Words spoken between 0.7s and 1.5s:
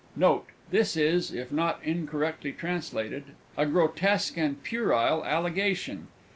This is